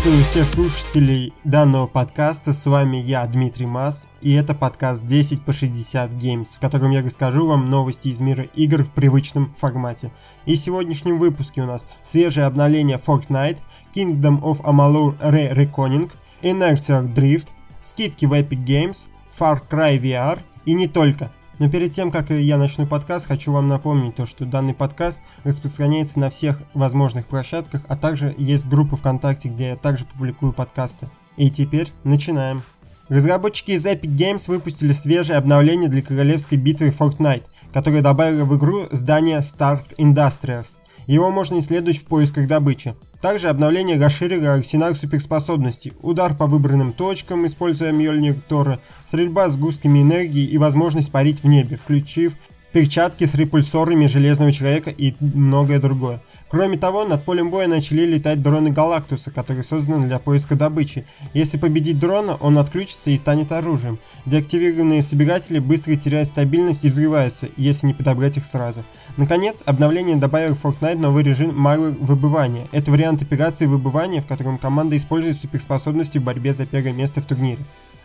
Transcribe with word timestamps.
Приветствую 0.00 0.24
всех 0.24 0.46
слушателей 0.46 1.32
данного 1.42 1.88
подкаста, 1.88 2.52
с 2.52 2.66
вами 2.66 2.98
я, 2.98 3.26
Дмитрий 3.26 3.66
Мас, 3.66 4.06
и 4.20 4.32
это 4.32 4.54
подкаст 4.54 5.04
10 5.04 5.42
по 5.42 5.52
60 5.52 6.12
Games, 6.12 6.56
в 6.56 6.60
котором 6.60 6.92
я 6.92 7.02
расскажу 7.02 7.48
вам 7.48 7.68
новости 7.68 8.06
из 8.06 8.20
мира 8.20 8.44
игр 8.54 8.84
в 8.84 8.92
привычном 8.92 9.52
формате. 9.56 10.12
И 10.46 10.54
в 10.54 10.58
сегодняшнем 10.58 11.18
выпуске 11.18 11.62
у 11.62 11.66
нас 11.66 11.88
свежее 12.00 12.46
обновление 12.46 13.00
Fortnite, 13.04 13.58
Kingdom 13.92 14.40
of 14.40 14.60
Amalur 14.62 15.18
Re-Reckoning, 15.18 16.08
Inertia 16.42 17.04
Drift, 17.04 17.48
скидки 17.80 18.24
в 18.24 18.34
Epic 18.34 18.64
Games, 18.64 19.08
Far 19.36 19.60
Cry 19.68 20.00
VR 20.00 20.38
и 20.64 20.74
не 20.74 20.86
только– 20.86 21.32
но 21.58 21.68
перед 21.68 21.92
тем, 21.92 22.10
как 22.10 22.30
я 22.30 22.56
начну 22.56 22.86
подкаст, 22.86 23.26
хочу 23.26 23.52
вам 23.52 23.68
напомнить 23.68 24.14
то, 24.14 24.26
что 24.26 24.44
данный 24.44 24.74
подкаст 24.74 25.20
распространяется 25.44 26.20
на 26.20 26.30
всех 26.30 26.60
возможных 26.74 27.26
площадках, 27.26 27.82
а 27.88 27.96
также 27.96 28.34
есть 28.38 28.66
группа 28.66 28.96
ВКонтакте, 28.96 29.48
где 29.48 29.70
я 29.70 29.76
также 29.76 30.04
публикую 30.04 30.52
подкасты. 30.52 31.08
И 31.36 31.50
теперь 31.50 31.92
начинаем. 32.04 32.62
Разработчики 33.08 33.72
из 33.72 33.86
Epic 33.86 34.14
Games 34.14 34.48
выпустили 34.48 34.92
свежее 34.92 35.38
обновление 35.38 35.88
для 35.88 36.02
королевской 36.02 36.58
битвы 36.58 36.88
Fortnite, 36.88 37.44
которое 37.72 38.02
добавило 38.02 38.44
в 38.44 38.56
игру 38.56 38.86
здание 38.90 39.38
Stark 39.38 39.96
Industries. 39.98 40.76
Его 41.06 41.30
можно 41.30 41.58
исследовать 41.58 41.98
в 41.98 42.04
поисках 42.04 42.46
добычи. 42.46 42.94
Также 43.20 43.48
обновление 43.48 43.98
расширило 43.98 44.54
арсенал 44.54 44.94
суперспособностей, 44.94 45.92
удар 46.02 46.36
по 46.36 46.46
выбранным 46.46 46.92
точкам, 46.92 47.46
используя 47.46 47.90
Мьёльнир 47.90 48.36
Тора, 48.48 48.78
стрельба 49.04 49.48
с 49.48 49.56
густками 49.56 50.02
энергии 50.02 50.46
и 50.46 50.56
возможность 50.56 51.10
парить 51.10 51.42
в 51.42 51.46
небе, 51.48 51.76
включив 51.76 52.34
перчатки 52.72 53.24
с 53.24 53.34
репульсорами 53.34 54.06
Железного 54.06 54.52
Человека 54.52 54.90
и 54.90 55.14
многое 55.20 55.80
другое. 55.80 56.20
Кроме 56.48 56.78
того, 56.78 57.04
над 57.04 57.24
полем 57.24 57.50
боя 57.50 57.66
начали 57.66 58.02
летать 58.06 58.42
дроны 58.42 58.70
Галактуса, 58.70 59.30
которые 59.30 59.64
созданы 59.64 60.06
для 60.06 60.18
поиска 60.18 60.54
добычи. 60.54 61.04
Если 61.34 61.58
победить 61.58 61.98
дрона, 61.98 62.36
он 62.36 62.58
отключится 62.58 63.10
и 63.10 63.16
станет 63.16 63.52
оружием. 63.52 63.98
Деактивированные 64.26 65.02
собиратели 65.02 65.58
быстро 65.58 65.94
теряют 65.94 66.28
стабильность 66.28 66.84
и 66.84 66.90
взрываются, 66.90 67.48
если 67.56 67.86
не 67.86 67.94
подобрать 67.94 68.36
их 68.36 68.44
сразу. 68.44 68.84
Наконец, 69.16 69.62
обновление 69.66 70.16
добавило 70.16 70.54
в 70.54 70.64
Fortnite 70.64 70.98
новый 70.98 71.24
режим 71.24 71.50
Marvel 71.50 71.96
выбывания. 71.98 72.68
Это 72.72 72.90
вариант 72.90 73.22
операции 73.22 73.66
выбывания, 73.66 74.20
в 74.20 74.26
котором 74.26 74.58
команда 74.58 74.96
использует 74.96 75.36
суперспособности 75.36 76.18
в 76.18 76.22
борьбе 76.22 76.52
за 76.52 76.66
первое 76.66 76.92
место 76.92 77.20
в 77.20 77.24
турнире. 77.24 77.58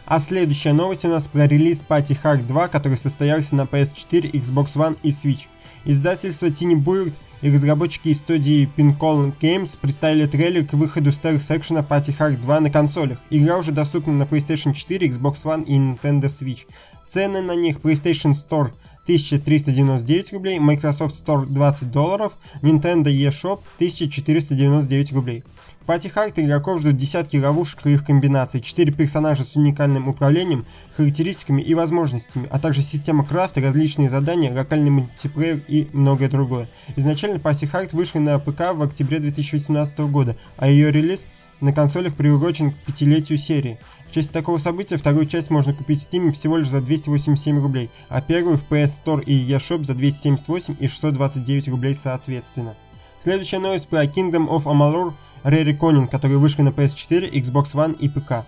А 0.06 0.20
следующая 0.20 0.74
новость 0.74 1.06
у 1.06 1.08
нас 1.08 1.28
про 1.28 1.48
релиз 1.48 1.84
Party 1.88 2.18
Hard 2.22 2.46
2, 2.46 2.68
который 2.68 2.98
состоялся 2.98 3.56
на 3.56 3.62
PS4, 3.62 4.32
Xbox 4.32 4.76
One 4.76 4.98
и 5.02 5.10
Switch. 5.10 5.48
Издательство 5.86 6.48
Tiny 6.48 6.76
Bird 6.76 7.14
и 7.42 7.50
разработчики 7.50 8.10
из 8.10 8.20
студии 8.20 8.70
Pinnacle 8.76 9.34
Games 9.40 9.78
представили 9.80 10.26
трейлер 10.26 10.66
к 10.66 10.74
выходу 10.74 11.10
Stealth 11.10 11.50
Action 11.50 11.88
Party 11.88 12.16
Hard 12.18 12.42
2 12.42 12.60
на 12.60 12.70
консолях. 12.70 13.18
Игра 13.30 13.58
уже 13.58 13.72
доступна 13.72 14.14
на 14.14 14.24
PlayStation 14.24 14.74
4, 14.74 15.08
Xbox 15.08 15.46
One 15.46 15.64
и 15.66 15.78
Nintendo 15.78 16.26
Switch. 16.26 16.66
Цены 17.08 17.42
на 17.42 17.56
них 17.56 17.78
PlayStation 17.78 18.32
Store 18.32 18.72
1399 19.04 20.34
рублей, 20.34 20.60
Microsoft 20.60 21.16
Store 21.16 21.46
20 21.46 21.92
долларов, 21.92 22.38
Nintendo 22.62 23.06
eShop 23.06 23.60
1499 23.78 25.14
рублей. 25.14 25.44
В 25.84 25.86
пати 25.86 26.08
Харт 26.08 26.40
игроков 26.40 26.80
ждут 26.80 26.96
десятки 26.96 27.36
ловушек 27.36 27.86
и 27.86 27.92
их 27.92 28.06
комбинаций, 28.06 28.62
4 28.62 28.94
персонажа 28.94 29.44
с 29.44 29.58
уникальным 29.58 30.08
управлением, 30.08 30.66
характеристиками 30.96 31.62
и 31.62 31.74
возможностями, 31.74 32.48
а 32.50 32.58
также 32.58 32.82
система 32.82 33.26
крафта, 33.26 33.60
различные 33.60 34.10
задания, 34.10 34.54
локальный 34.54 34.92
мультиплеер 34.92 35.62
и 35.68 35.90
многое 35.92 36.30
другое. 36.30 36.70
Изначально 36.96 37.38
Пати 37.38 37.66
Харт 37.66 37.92
вышла 37.92 38.20
на 38.20 38.40
ПК 38.40 38.72
в 38.74 38.82
октябре 38.82 39.20
2018 39.20 40.00
года, 40.10 40.38
а 40.56 40.70
ее 40.70 40.90
релиз 40.90 41.28
на 41.60 41.74
консолях 41.74 42.16
приурочен 42.16 42.72
к 42.72 42.78
пятилетию 42.86 43.38
серии. 43.38 43.78
В 44.08 44.14
честь 44.14 44.32
такого 44.32 44.60
события 44.60 44.96
вторую 44.96 45.26
часть 45.26 45.50
можно 45.50 45.74
купить 45.74 46.02
в 46.02 46.10
Steam 46.10 46.32
всего 46.32 46.56
лишь 46.56 46.70
за 46.70 46.80
287 46.80 47.62
рублей, 47.62 47.90
а 48.08 48.22
первую 48.22 48.56
в 48.56 48.64
PS 48.70 49.02
Store 49.04 49.22
и 49.22 49.52
eShop 49.52 49.84
за 49.84 49.96
278 49.96 50.78
и 50.80 50.88
629 50.88 51.68
рублей 51.68 51.94
соответственно. 51.94 52.78
Следующая 53.24 53.60
новость 53.60 53.88
про 53.88 54.04
Kingdom 54.04 54.50
of 54.50 54.66
Amalur 54.66 55.14
Re-Reckoning, 55.46 56.10
которые 56.10 56.40
вышли 56.40 56.62
на 56.62 56.72
PS4, 56.72 57.32
Xbox 57.32 57.74
One 57.74 57.98
и 57.98 58.10
ПК. 58.10 58.46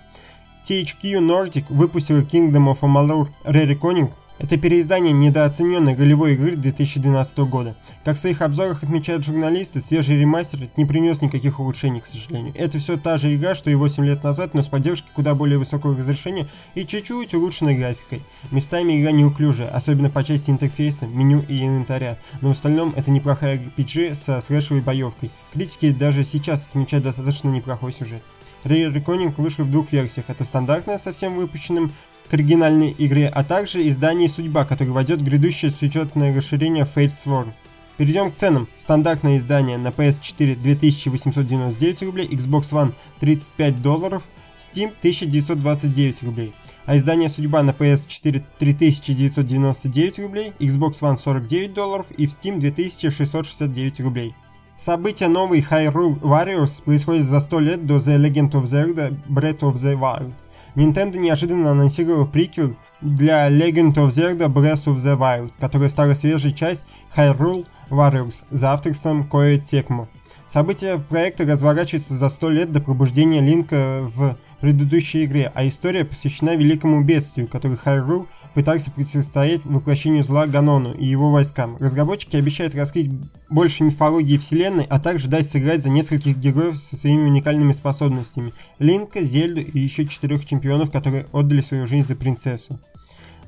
THQ 0.66 1.22
Nordic 1.22 1.64
выпустила 1.70 2.20
Kingdom 2.20 2.74
of 2.74 2.82
Amalur 2.82 3.30
Re-Reckoning 3.46 4.12
это 4.38 4.58
переиздание 4.58 5.14
недооцененной 5.14 5.96
голевой 5.96 6.34
игры 6.34 6.56
2012 6.56 7.38
года. 7.40 7.76
Как 8.04 8.16
в 8.16 8.20
своих 8.20 8.42
обзорах 8.42 8.84
отмечают 8.84 9.24
журналисты, 9.24 9.82
свежий 9.82 10.20
ремастер 10.20 10.60
не 10.76 10.86
принес 10.86 11.22
никаких 11.22 11.60
улучшений, 11.60 12.02
к 12.02 12.06
сожалению. 12.06 12.54
Это 12.58 12.78
все 12.78 12.98
та 12.98 13.18
же 13.18 13.34
игра, 13.34 13.56
что 13.56 13.70
и 13.70 13.76
8 13.76 14.06
лет 14.06 14.24
назад, 14.24 14.54
но 14.54 14.62
с 14.62 14.68
поддержкой 14.68 15.10
куда 15.14 15.36
более 15.36 15.58
высокого 15.58 15.98
разрешения 15.98 16.48
и 16.76 16.86
чуть-чуть 16.86 17.34
улучшенной 17.34 17.78
графикой. 17.78 18.22
Местами 18.52 19.00
игра 19.00 19.12
неуклюжая, 19.12 19.70
особенно 19.70 20.10
по 20.10 20.24
части 20.24 20.50
интерфейса, 20.50 21.08
меню 21.08 21.44
и 21.48 21.66
инвентаря, 21.66 22.18
но 22.42 22.50
в 22.50 22.52
остальном 22.52 22.94
это 22.96 23.12
неплохая 23.12 23.58
RPG 23.58 24.16
со 24.16 24.42
слэшевой 24.42 24.82
боевкой. 24.82 25.32
Критики 25.54 25.92
даже 25.92 26.24
сейчас 26.24 26.68
отмечают 26.68 27.06
достаточно 27.06 27.50
неплохой 27.50 27.94
сюжет. 27.94 28.22
Rare 28.66 28.92
Reckoning 28.92 29.34
вышел 29.38 29.64
в 29.64 29.70
двух 29.70 29.92
версиях. 29.92 30.26
Это 30.28 30.44
стандартная 30.44 30.98
со 30.98 31.12
всем 31.12 31.36
выпущенным 31.36 31.92
к 32.30 32.34
оригинальной 32.34 32.96
игре, 32.98 33.28
а 33.28 33.44
также 33.44 33.88
издание 33.88 34.30
«Судьба», 34.30 34.66
которое 34.66 34.92
войдет 34.92 35.22
грядущее 35.22 35.72
сюжетное 35.72 36.36
расширение 36.36 36.84
Fate 36.84 37.08
Sworn. 37.08 37.54
Перейдем 37.98 38.32
к 38.32 38.36
ценам. 38.36 38.68
Стандартное 38.78 39.38
издание 39.38 39.78
на 39.78 39.88
PS4 39.88 40.56
2899 40.56 42.04
рублей, 42.04 42.28
Xbox 42.28 42.74
One 42.74 42.94
35 43.20 43.82
долларов, 43.82 44.24
Steam 44.58 44.94
1929 45.00 46.24
рублей. 46.24 46.54
А 46.86 46.98
издание 46.98 47.30
«Судьба» 47.30 47.64
на 47.64 47.72
PS4 47.72 48.44
3999 48.60 50.20
рублей, 50.20 50.54
Xbox 50.60 51.02
One 51.02 51.16
49 51.16 51.74
долларов 51.74 52.12
и 52.12 52.28
в 52.28 52.30
Steam 52.32 52.60
2669 52.60 54.02
рублей. 54.02 54.36
События 54.76 55.30
новой 55.30 55.62
Hyrule 55.62 56.20
Warriors 56.20 56.84
происходят 56.84 57.28
за 57.28 57.40
100 57.40 57.60
лет 57.60 57.86
до 57.86 57.96
The 57.96 58.18
Legend 58.18 58.52
of 58.52 58.64
Zelda 58.64 59.18
Breath 59.30 59.60
of 59.60 59.76
the 59.76 59.98
Wild. 59.98 60.34
Nintendo 60.76 61.18
неожиданно 61.18 61.72
анонсировал 61.72 62.28
приквел 62.28 62.76
для 63.00 63.50
Legend 63.50 63.94
of 63.96 64.10
Zelda 64.10 64.48
Breath 64.48 64.88
of 64.88 64.98
the 64.98 65.18
Wild, 65.18 65.54
которая 65.60 65.88
стала 65.88 66.14
свежей 66.14 66.52
часть 66.52 66.86
Hyrule 67.16 67.66
Warriors 67.90 68.44
за 68.52 68.74
авторством 68.74 69.24
Koei 69.24 69.58
Tecmo. 69.62 70.08
События 70.48 71.00
проекта 71.00 71.44
разворачиваются 71.44 72.14
за 72.14 72.30
100 72.30 72.50
лет 72.50 72.72
до 72.72 72.80
пробуждения 72.80 73.42
Линка 73.42 74.02
в 74.04 74.38
предыдущей 74.62 75.26
игре, 75.26 75.52
а 75.56 75.68
история 75.68 76.06
посвящена 76.06 76.56
великому 76.56 77.04
бедствию, 77.04 77.48
который 77.48 77.78
Хайрул 77.78 78.28
пытался 78.54 78.92
противостоять 78.92 79.66
воплощению 79.66 80.24
зла 80.24 80.46
Ганону 80.46 80.94
и 80.94 81.06
его 81.06 81.32
войскам. 81.32 81.78
Разработчики 81.78 82.36
обещают 82.36 82.76
раскрыть 82.76 83.10
больше 83.50 83.84
мифологии 83.84 84.38
вселенной, 84.38 84.86
а 84.88 85.00
также 85.00 85.30
дать 85.30 85.50
сыграть 85.50 85.82
за 85.82 85.90
нескольких 85.90 86.38
героев 86.38 86.78
со 86.78 86.96
своими 86.96 87.24
уникальными 87.24 87.72
способностями. 87.72 88.54
Линка, 88.78 89.24
Зельду 89.24 89.62
и 89.62 89.80
еще 89.80 90.06
четырех 90.06 90.46
чемпионов, 90.46 90.92
которые 90.92 91.26
отдали 91.32 91.62
свою 91.62 91.88
жизнь 91.88 92.08
за 92.08 92.16
принцессу. 92.16 92.80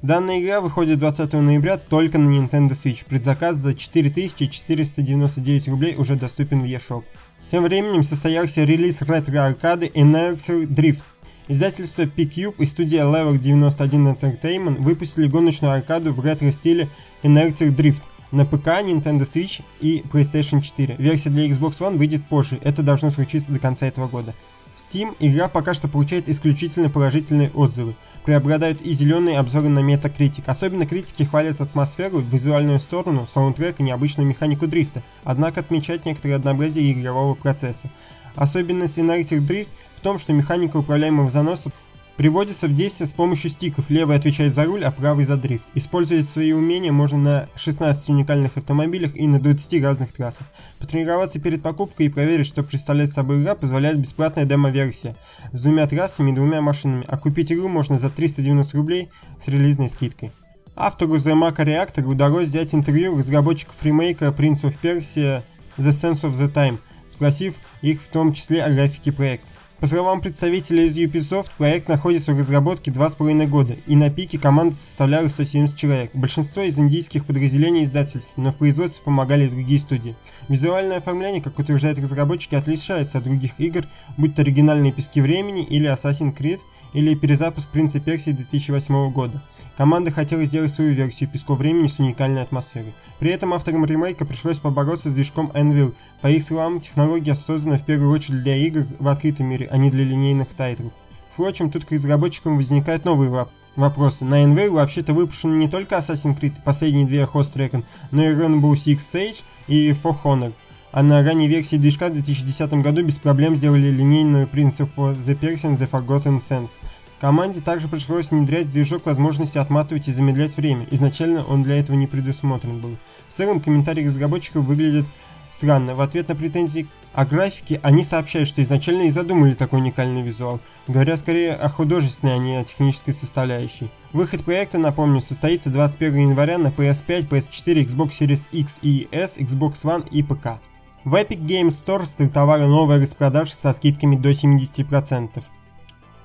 Данная 0.04 0.40
игра 0.40 0.62
выходит 0.62 1.00
20 1.00 1.34
ноября 1.34 1.78
только 1.78 2.20
на 2.20 2.30
Nintendo 2.30 2.72
Switch. 2.72 3.04
Предзаказ 3.08 3.58
за 3.58 3.74
4499 3.74 5.68
рублей 5.70 5.96
уже 5.96 6.16
доступен 6.16 6.62
в 6.62 6.66
eShop. 6.66 7.04
Тем 7.48 7.64
временем 7.64 8.04
состоялся 8.04 8.64
релиз 8.64 9.02
ретро-аркады 9.02 9.88
Inertial 9.88 10.68
Drift. 10.68 11.06
Издательство 11.48 12.06
P-Cube 12.06 12.56
и 12.60 12.66
студия 12.66 13.06
Level 13.06 13.40
91 13.40 14.08
Entertainment 14.10 14.82
выпустили 14.82 15.28
гоночную 15.28 15.74
аркаду 15.74 16.14
в 16.14 16.20
ретро-стиле 16.20 16.88
Inertial 17.24 17.76
Drift 17.76 18.04
на 18.32 18.46
ПК, 18.46 18.68
Nintendo 18.84 19.22
Switch 19.22 19.64
и 19.80 20.04
PlayStation 20.12 20.62
4. 20.62 20.98
Версия 21.00 21.30
для 21.32 21.48
Xbox 21.48 21.80
One 21.80 21.98
выйдет 21.98 22.28
позже, 22.28 22.60
это 22.62 22.84
должно 22.84 23.10
случиться 23.10 23.52
до 23.52 23.60
конца 23.60 23.88
этого 23.88 24.08
года. 24.08 24.36
В 24.78 24.80
Steam 24.80 25.16
игра 25.20 25.50
пока 25.50 25.74
что 25.74 25.88
получает 25.88 26.30
исключительно 26.30 26.92
положительные 26.92 27.50
отзывы. 27.50 27.96
Преобладают 28.24 28.80
и 28.80 28.94
зеленые 28.94 29.40
обзоры 29.40 29.70
на 29.70 29.80
Metacritic. 29.80 30.44
Особенно 30.46 30.86
критики 30.86 31.24
хвалят 31.24 31.60
атмосферу, 31.60 32.20
визуальную 32.20 32.80
сторону, 32.80 33.26
саундтрек 33.26 33.80
и 33.80 33.84
необычную 33.84 34.28
механику 34.28 34.68
дрифта, 34.68 35.02
однако 35.24 35.62
отмечают 35.62 36.06
некоторые 36.06 36.36
однообразие 36.36 36.92
игрового 36.92 37.34
процесса. 37.34 37.90
Особенность 38.36 39.00
Narrative 39.00 39.40
Drift 39.48 39.70
в 39.96 40.02
том, 40.02 40.20
что 40.20 40.32
механика 40.32 40.78
управляемого 40.78 41.32
заноса 41.32 41.72
Приводится 42.18 42.68
в 42.68 42.74
действие 42.74 43.06
с 43.06 43.14
помощью 43.14 43.52
стиков. 43.52 43.92
Левый 43.92 44.16
отвечает 44.16 44.52
за 44.52 44.66
руль, 44.66 44.84
а 44.84 44.90
правый 44.90 45.24
за 45.24 45.38
дрифт. 45.38 45.66
Использовать 45.76 46.28
свои 46.28 46.52
умения 46.52 46.92
можно 46.92 47.18
на 47.20 47.50
16 47.56 48.10
уникальных 48.10 48.58
автомобилях 48.58 49.16
и 49.16 49.28
на 49.28 49.40
20 49.40 49.84
разных 49.84 50.12
трассах. 50.14 50.48
Потренироваться 50.80 51.40
перед 51.40 51.62
покупкой 51.62 52.08
и 52.08 52.10
проверить, 52.10 52.48
что 52.48 52.64
представляет 52.64 53.12
собой 53.12 53.40
игра, 53.40 53.54
позволяет 53.54 54.00
бесплатная 54.00 54.46
демо-версия 54.46 55.16
с 55.52 55.62
двумя 55.62 55.86
трассами 55.86 56.32
и 56.32 56.34
двумя 56.34 56.60
машинами, 56.60 57.06
а 57.08 57.18
купить 57.18 57.52
игру 57.52 57.68
можно 57.68 58.00
за 58.00 58.10
390 58.10 58.76
рублей 58.76 59.10
с 59.40 59.48
релизной 59.48 59.90
скидкой. 59.90 60.32
Автору 60.76 61.18
The 61.18 61.34
Maca 61.34 61.66
Reactor 61.66 62.04
удалось 62.04 62.50
взять 62.50 62.74
интервью 62.74 63.16
разработчиков 63.16 63.76
ремейка 63.84 64.26
Prince 64.26 64.64
of 64.64 64.76
Persia 64.82 65.44
The 65.78 65.90
Sense 65.90 66.24
of 66.24 66.34
the 66.34 66.52
Time, 66.52 66.80
спросив 67.08 67.56
их 67.84 68.02
в 68.02 68.08
том 68.08 68.34
числе 68.34 68.64
о 68.64 68.72
графике 68.72 69.12
проекта. 69.12 69.54
По 69.80 69.86
словам 69.86 70.22
представителей 70.22 70.88
из 70.88 70.98
Ubisoft, 70.98 71.52
проект 71.56 71.88
находится 71.88 72.34
в 72.34 72.40
разработке 72.40 72.90
2,5 72.90 73.46
года, 73.46 73.76
и 73.86 73.96
на 73.96 74.10
пике 74.10 74.40
команда 74.40 74.76
составляла 74.76 75.28
170 75.28 75.78
человек. 75.78 76.10
Большинство 76.16 76.64
из 76.64 76.80
индийских 76.80 77.26
подразделений 77.26 77.84
издательств, 77.84 78.38
но 78.38 78.52
в 78.52 78.56
производстве 78.56 79.04
помогали 79.06 79.48
другие 79.48 79.80
студии. 79.80 80.16
Визуальное 80.48 80.98
оформление, 80.98 81.44
как 81.44 81.60
утверждают 81.60 82.00
разработчики, 82.00 82.56
отличается 82.56 83.20
от 83.20 83.26
других 83.26 83.60
игр, 83.60 83.86
будь 84.18 84.34
то 84.34 84.42
оригинальные 84.42 84.94
пески 84.94 85.22
времени 85.22 85.64
или 85.64 85.88
Assassin's 85.88 86.36
Creed, 86.36 86.58
или 86.94 87.14
перезапуск 87.14 87.70
Принца 87.70 88.00
Персии 88.00 88.32
2008 88.32 89.12
года. 89.12 89.44
Команда 89.78 90.10
хотела 90.10 90.44
сделать 90.44 90.72
свою 90.72 90.94
версию 90.94 91.30
Песков 91.30 91.60
времени 91.60 91.86
с 91.86 92.00
уникальной 92.00 92.42
атмосферой. 92.42 92.96
При 93.20 93.30
этом 93.30 93.54
авторам 93.54 93.86
ремейка 93.86 94.26
пришлось 94.26 94.58
побороться 94.58 95.12
с 95.12 95.14
движком 95.14 95.52
Anvil. 95.54 95.94
По 96.22 96.28
их 96.32 96.44
словам, 96.44 96.80
технология 96.80 97.36
создана 97.36 97.78
в 97.78 97.86
первую 97.86 98.10
очередь 98.10 98.42
для 98.42 98.56
игр 98.56 98.88
в 98.98 99.08
открытом 99.08 99.48
мире, 99.48 99.67
а 99.72 99.78
не 99.78 99.90
для 99.90 100.04
линейных 100.04 100.50
тайтлов. 100.54 100.94
Впрочем, 101.32 101.70
тут 101.70 101.86
к 101.86 101.92
разработчикам 101.92 102.58
возникают 102.58 103.06
новые 103.06 103.48
вопросы. 103.76 104.26
На 104.26 104.44
Anvil 104.44 104.72
вообще-то 104.72 105.14
выпущены 105.14 105.56
не 105.56 105.70
только 105.70 105.96
Assassin's 105.96 106.40
Creed, 106.40 106.56
последние 106.66 107.06
две 107.06 107.24
Host 107.24 107.56
Recon, 107.56 107.84
но 108.12 108.24
и 108.24 108.34
Rainbow 108.34 108.74
Six 108.74 108.98
Siege 108.98 109.44
и 109.68 109.92
For 109.92 110.16
Honor. 110.24 110.54
А 110.92 111.04
на 111.04 111.22
ранней 111.22 111.48
версии 111.48 111.76
движка 111.76 112.08
в 112.08 112.14
2010 112.14 112.74
году 112.82 113.04
без 113.04 113.20
проблем 113.20 113.56
сделали 113.56 113.92
линейную 113.92 114.48
Prince 114.48 114.80
of 114.80 115.18
The 115.18 115.40
Persian 115.40 115.76
The 115.76 115.90
Forgotten 115.90 116.42
Sands. 116.42 116.80
Команде 117.20 117.62
также 117.62 117.88
пришлось 117.88 118.32
внедрять 118.32 118.70
движок 118.70 119.06
возможности 119.06 119.58
отматывать 119.58 120.08
и 120.08 120.12
замедлять 120.12 120.56
время. 120.56 120.88
Изначально 120.92 121.44
он 121.44 121.64
для 121.64 121.80
этого 121.80 121.96
не 121.96 122.08
предусмотрен 122.08 122.80
был. 122.80 122.98
В 123.28 123.34
целом 123.34 123.60
комментарии 123.60 124.06
разработчиков 124.06 124.64
выглядят 124.66 125.06
странно. 125.50 125.96
В 125.96 126.02
ответ 126.02 126.30
на 126.30 126.36
претензии 126.36 126.88
о 127.18 127.26
графике 127.26 127.80
они 127.82 128.04
сообщают, 128.04 128.48
что 128.48 128.62
изначально 128.62 129.08
и 129.08 129.10
задумали 129.10 129.56
такой 129.56 129.80
уникальный 129.80 130.22
визуал, 130.22 130.60
говоря 130.88 131.18
скорее 131.18 131.54
о 131.54 131.68
художественной, 131.68 132.36
а 132.36 132.38
не 132.38 132.58
о 132.58 132.64
технической 132.64 133.12
составляющей. 133.12 133.90
Выход 134.14 134.44
проекта, 134.44 134.78
напомню, 134.78 135.20
состоится 135.20 135.72
21 135.72 136.30
января 136.30 136.60
на 136.60 136.68
PS5, 136.68 137.28
PS4, 137.28 137.86
Xbox 137.88 138.10
Series 138.10 138.48
X 138.52 138.78
и 138.84 139.08
S, 139.12 139.40
Xbox 139.40 139.84
One 139.84 140.08
и 140.12 140.22
ПК. 140.22 140.62
В 141.06 141.16
Epic 141.16 141.40
Games 141.40 141.70
Store 141.70 142.06
стартовали 142.06 142.66
новые 142.66 143.02
распродажи 143.02 143.52
со 143.52 143.74
скидками 143.74 144.16
до 144.16 144.30
70%. 144.30 145.44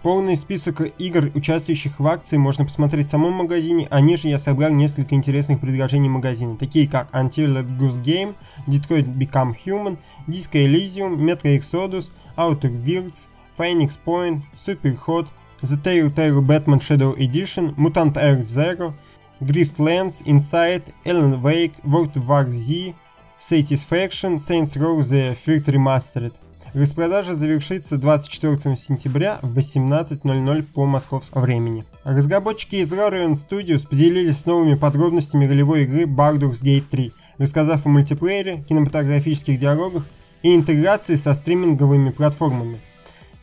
Полный 0.03 0.37
список 0.37 0.81
игр, 0.99 1.31
участвующих 1.33 2.01
в 2.01 2.07
акции, 2.09 2.37
можно 2.37 2.65
посмотреть 2.65 3.07
в 3.07 3.11
самом 3.11 3.35
магазине, 3.35 3.87
а 3.89 4.01
ниже 4.01 4.27
я 4.27 4.37
собрал 4.37 4.73
несколько 4.73 5.15
интересных 5.15 5.61
предложений 5.61 6.09
магазина, 6.09 6.57
такие 6.57 6.89
как 6.89 7.09
Untitled 7.13 7.79
Goose 7.79 8.03
Game, 8.03 8.35
Detroit 8.67 9.07
Become 9.17 9.55
Human, 9.65 9.97
Disco 10.27 10.59
Elysium, 10.59 11.19
Metro 11.19 11.57
Exodus, 11.57 12.11
Outer 12.37 12.73
Worlds, 12.85 13.29
Phoenix 13.57 13.97
Point, 14.05 14.43
Super 14.55 14.99
Hot, 15.07 15.29
The 15.63 15.81
Telltale 15.81 16.43
Batman 16.43 16.81
Shadow 16.81 17.15
Edition, 17.15 17.73
Mutant 17.77 18.17
Earth 18.17 18.43
Zero, 18.43 18.95
Griftlands, 19.41 20.27
Inside, 20.27 20.93
Alan 21.07 21.41
Wake, 21.41 21.75
World 21.85 22.17
War 22.27 22.51
Z, 22.51 22.93
Satisfaction, 23.39 24.41
Saints 24.41 24.77
Row 24.77 25.01
The 25.01 25.33
Third 25.37 25.65
Remastered. 25.67 26.41
Распродажа 26.75 27.35
завершится 27.35 27.99
24 27.99 28.77
сентября 28.77 29.39
в 29.43 29.57
18.00 29.57 30.63
по 30.63 30.87
московскому 30.87 31.45
времени. 31.45 31.85
Разработчики 32.05 32.77
из 32.77 32.93
Larian 32.93 33.33
Studios 33.33 33.87
поделились 33.87 34.47
новыми 34.47 34.75
подробностями 34.75 35.45
ролевой 35.45 35.85
игры 35.85 36.05
Baldur's 36.05 36.63
Gate 36.63 36.85
3, 36.91 37.13
рассказав 37.39 37.85
о 37.85 37.89
мультиплеере, 37.91 38.65
кинематографических 38.67 39.59
диалогах 39.59 40.07
и 40.43 40.55
интеграции 40.55 41.17
со 41.17 41.35
стриминговыми 41.35 42.11
платформами. 42.11 42.81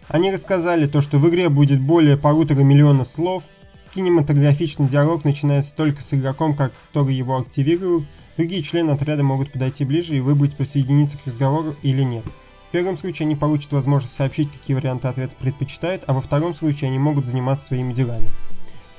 Они 0.08 0.32
рассказали 0.32 0.88
то, 0.88 1.02
что 1.02 1.20
в 1.20 1.30
игре 1.30 1.50
будет 1.50 1.82
более 1.82 2.18
полутора 2.18 2.62
миллиона 2.62 3.06
слов, 3.06 3.44
кинематографичный 3.94 4.88
диалог 4.88 5.24
начинается 5.24 5.76
только 5.76 6.02
с 6.02 6.14
игроком, 6.14 6.56
который 6.56 7.14
его 7.14 7.38
активирует, 7.38 8.06
другие 8.38 8.64
члены 8.64 8.92
отряда 8.92 9.24
могут 9.24 9.52
подойти 9.52 9.86
ближе 9.86 10.18
и 10.18 10.20
выбрать 10.20 10.56
присоединиться 10.58 11.18
к 11.18 11.28
разговору 11.28 11.76
или 11.84 12.02
нет. 12.02 12.26
В 12.70 12.72
первом 12.72 12.98
случае 12.98 13.26
они 13.26 13.36
получат 13.36 13.74
возможность 13.74 14.14
сообщить, 14.14 14.52
какие 14.52 14.76
варианты 14.76 15.08
ответа 15.08 15.36
предпочитают, 15.40 16.04
а 16.06 16.14
во 16.14 16.22
втором 16.22 16.54
случае 16.54 16.90
они 16.90 17.00
могут 17.00 17.26
заниматься 17.26 17.66
своими 17.66 17.94
делами. 17.94 18.30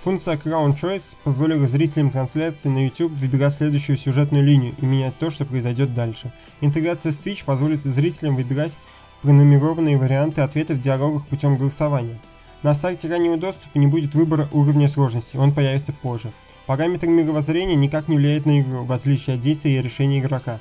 Функция 0.01 0.37
Crown 0.37 0.75
Choice 0.75 1.17
позволила 1.23 1.69
зрителям 1.69 2.11
трансляции 2.11 2.69
на 2.69 2.87
YouTube 2.87 3.13
выбирать 3.13 3.53
следующую 3.53 3.97
сюжетную 3.97 4.43
линию 4.43 4.75
и 4.77 4.85
менять 4.85 5.17
то, 5.21 5.31
что 5.31 5.45
произойдет 5.45 5.95
дальше. 5.95 6.33
Интеграция 6.61 7.13
с 7.13 7.19
Twitch 7.21 7.45
позволит 7.45 7.85
зрителям 7.85 8.35
выбирать 8.35 8.77
пронумерованные 9.23 9.99
варианты 9.99 10.41
ответов 10.41 10.79
в 10.79 10.81
диалогах 10.81 11.29
путем 11.29 11.57
голосования. 11.57 12.19
На 12.65 12.75
старте 12.75 13.09
раннего 13.09 13.37
доступа 13.37 13.79
не 13.79 13.87
будет 13.87 14.17
выбора 14.17 14.49
уровня 14.51 14.89
сложности, 14.89 15.37
он 15.37 15.53
появится 15.53 15.93
позже. 15.93 16.33
Параметр 16.67 17.07
мировоззрения 17.07 17.77
никак 17.77 18.09
не 18.09 18.17
влияет 18.17 18.47
на 18.47 18.61
игру, 18.61 18.83
в 18.83 18.91
отличие 18.91 19.37
от 19.37 19.41
действия 19.41 19.79
и 19.79 19.83
решения 19.83 20.19
игрока. 20.19 20.61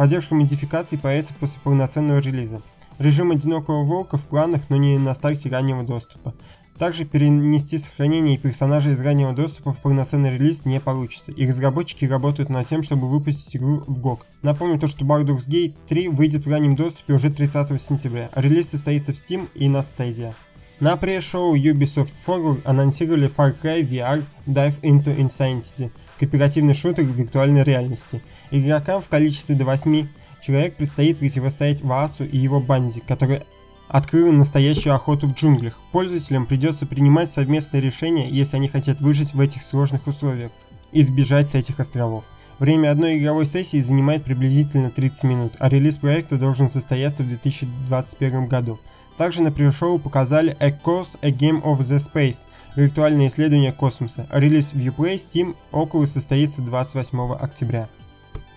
Поддержка 0.00 0.34
модификаций 0.34 0.96
появится 0.96 1.34
после 1.38 1.60
полноценного 1.60 2.20
релиза. 2.20 2.62
Режим 2.98 3.32
одинокого 3.32 3.84
волка 3.84 4.16
в 4.16 4.24
планах, 4.24 4.62
но 4.70 4.78
не 4.78 4.96
на 4.96 5.14
старте 5.14 5.50
раннего 5.50 5.82
доступа. 5.82 6.32
Также 6.78 7.04
перенести 7.04 7.76
сохранение 7.76 8.38
персонажей 8.38 8.94
из 8.94 9.00
раннего 9.02 9.34
доступа 9.34 9.74
в 9.74 9.76
полноценный 9.76 10.38
релиз 10.38 10.64
не 10.64 10.80
получится, 10.80 11.32
и 11.32 11.46
разработчики 11.46 12.06
работают 12.06 12.48
над 12.48 12.66
тем, 12.66 12.82
чтобы 12.82 13.10
выпустить 13.10 13.54
игру 13.56 13.84
в 13.86 14.00
GOG. 14.00 14.20
Напомню 14.40 14.80
то, 14.80 14.86
что 14.86 15.04
Baldur's 15.04 15.46
Gate 15.46 15.74
3 15.86 16.08
выйдет 16.08 16.46
в 16.46 16.50
раннем 16.50 16.76
доступе 16.76 17.12
уже 17.12 17.28
30 17.28 17.78
сентября, 17.78 18.30
релиз 18.34 18.70
состоится 18.70 19.12
в 19.12 19.16
Steam 19.16 19.50
и 19.54 19.68
на 19.68 19.80
Stadia. 19.80 20.32
На 20.80 20.96
пресс-шоу 20.96 21.54
Ubisoft 21.56 22.14
Forward 22.26 22.62
анонсировали 22.64 23.28
Far 23.28 23.54
Cry 23.60 23.86
VR 23.86 24.24
Dive 24.46 24.80
into 24.80 25.14
Insanity, 25.14 25.90
кооперативный 26.20 26.74
шутер 26.74 27.04
в 27.04 27.16
виртуальной 27.16 27.64
реальности. 27.64 28.22
Игрокам 28.50 29.00
в 29.00 29.08
количестве 29.08 29.54
до 29.54 29.64
8 29.64 30.06
человек 30.42 30.76
предстоит 30.76 31.18
противостоять 31.18 31.80
Ваасу 31.80 32.24
и 32.24 32.36
его 32.36 32.60
банде, 32.60 33.00
который 33.08 33.40
открыла 33.88 34.30
настоящую 34.30 34.94
охоту 34.94 35.28
в 35.28 35.32
джунглях. 35.32 35.80
Пользователям 35.92 36.44
придется 36.44 36.86
принимать 36.86 37.30
совместные 37.30 37.80
решения, 37.80 38.28
если 38.28 38.56
они 38.56 38.68
хотят 38.68 39.00
выжить 39.00 39.32
в 39.32 39.40
этих 39.40 39.62
сложных 39.62 40.06
условиях 40.06 40.52
и 40.92 41.02
сбежать 41.02 41.48
с 41.48 41.54
этих 41.54 41.80
островов. 41.80 42.24
Время 42.60 42.90
одной 42.90 43.16
игровой 43.16 43.46
сессии 43.46 43.80
занимает 43.80 44.22
приблизительно 44.22 44.90
30 44.90 45.24
минут, 45.24 45.54
а 45.58 45.70
релиз 45.70 45.96
проекта 45.96 46.36
должен 46.36 46.68
состояться 46.68 47.22
в 47.22 47.28
2021 47.28 48.48
году. 48.48 48.78
Также 49.16 49.42
на 49.42 49.50
пресс-шоу 49.50 49.98
показали 49.98 50.54
Echoes 50.60 51.18
A 51.22 51.30
Game 51.30 51.62
of 51.62 51.78
the 51.78 51.96
Space, 51.96 52.46
виртуальное 52.76 53.28
исследование 53.28 53.72
космоса. 53.72 54.26
Релиз 54.30 54.74
в 54.74 54.76
Uplay 54.76 55.14
Steam 55.14 55.56
около 55.72 56.04
состоится 56.04 56.60
28 56.60 57.32
октября. 57.32 57.88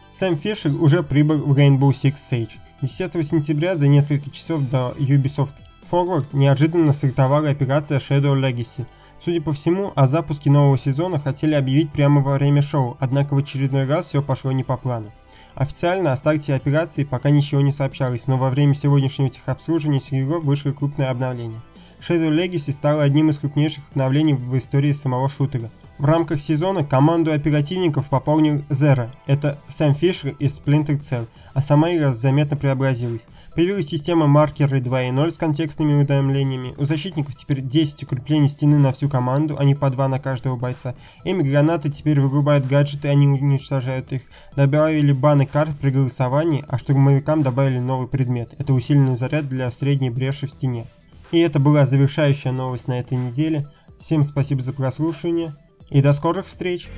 Сэм 0.09 0.37
Фишер 0.37 0.73
уже 0.73 1.01
прибыл 1.01 1.37
в 1.37 1.57
Rainbow 1.57 1.91
Six 1.91 2.15
Siege. 2.15 2.59
10 2.81 3.25
сентября 3.25 3.77
за 3.77 3.87
несколько 3.87 4.29
часов 4.29 4.69
до 4.69 4.93
Ubisoft 4.99 5.63
Forward 5.89 6.27
неожиданно 6.33 6.93
стартовала 6.93 7.49
операция 7.49 7.99
Shadow 7.99 8.33
Legacy. 8.39 8.85
Судя 9.19 9.41
по 9.41 9.53
всему, 9.53 9.91
о 9.95 10.07
запуске 10.07 10.49
нового 10.49 10.77
сезона 10.77 11.19
хотели 11.19 11.53
объявить 11.53 11.91
прямо 11.91 12.21
во 12.21 12.33
время 12.33 12.61
шоу, 12.61 12.97
однако 12.99 13.33
в 13.33 13.37
очередной 13.37 13.85
раз 13.85 14.07
все 14.07 14.21
пошло 14.21 14.51
не 14.51 14.63
по 14.63 14.77
плану. 14.77 15.11
Официально 15.55 16.11
о 16.11 16.17
старте 16.17 16.55
операции 16.55 17.03
пока 17.03 17.29
ничего 17.29 17.61
не 17.61 17.71
сообщалось, 17.71 18.27
но 18.27 18.37
во 18.37 18.49
время 18.49 18.73
сегодняшнего 18.73 19.29
техобслуживания 19.29 19.99
серверов 19.99 20.43
вышло 20.43 20.71
крупное 20.71 21.09
обновление. 21.09 21.61
Shadow 21.99 22.29
Legacy 22.29 22.71
стало 22.71 23.03
одним 23.03 23.29
из 23.29 23.39
крупнейших 23.39 23.83
обновлений 23.91 24.33
в 24.33 24.57
истории 24.57 24.91
самого 24.91 25.29
шутера– 25.29 25.69
в 25.97 26.05
рамках 26.05 26.39
сезона 26.39 26.83
команду 26.83 27.31
оперативников 27.31 28.09
пополнил 28.09 28.63
Zero, 28.69 29.09
это 29.25 29.59
Сэм 29.67 29.93
Фишер 29.93 30.35
из 30.39 30.59
Splinter 30.59 30.99
Cell, 30.99 31.27
а 31.53 31.61
сама 31.61 31.93
игра 31.93 32.13
заметно 32.13 32.57
преобразилась. 32.57 33.25
Появилась 33.55 33.87
система 33.87 34.27
маркеры 34.27 34.79
2.0 34.79 35.31
с 35.31 35.37
контекстными 35.37 35.93
уведомлениями, 35.93 36.73
у 36.77 36.85
защитников 36.85 37.35
теперь 37.35 37.61
10 37.61 38.03
укреплений 38.03 38.47
стены 38.47 38.77
на 38.77 38.91
всю 38.91 39.07
команду, 39.07 39.55
а 39.59 39.63
не 39.63 39.75
по 39.75 39.89
2 39.89 40.07
на 40.07 40.19
каждого 40.19 40.55
бойца. 40.55 40.95
Эми 41.23 41.43
гранаты 41.43 41.89
теперь 41.89 42.19
вырубают 42.19 42.65
гаджеты, 42.65 43.07
они 43.07 43.27
уничтожают 43.27 44.11
их. 44.11 44.23
Добавили 44.55 45.11
баны 45.11 45.45
карт 45.45 45.77
при 45.79 45.91
голосовании, 45.91 46.65
а 46.67 46.77
штурмовикам 46.77 47.43
добавили 47.43 47.79
новый 47.79 48.07
предмет, 48.07 48.55
это 48.57 48.73
усиленный 48.73 49.15
заряд 49.15 49.47
для 49.47 49.69
средней 49.69 50.09
бреши 50.09 50.47
в 50.47 50.51
стене. 50.51 50.87
И 51.31 51.39
это 51.39 51.59
была 51.59 51.85
завершающая 51.85 52.51
новость 52.51 52.87
на 52.87 52.99
этой 52.99 53.17
неделе. 53.17 53.67
Всем 53.97 54.23
спасибо 54.23 54.61
за 54.61 54.73
прослушивание 54.73 55.53
и 55.93 56.01
до 56.01 56.11
скорых 56.11 56.47
встреч! 56.47 56.89